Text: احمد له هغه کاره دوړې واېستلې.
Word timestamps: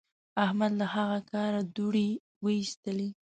احمد 0.45 0.71
له 0.79 0.85
هغه 0.95 1.19
کاره 1.31 1.61
دوړې 1.75 2.09
واېستلې. 2.43 3.09